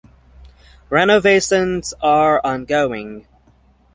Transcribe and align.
Renovations 0.89 1.93
are 2.01 2.41
ongoing. 2.43 3.27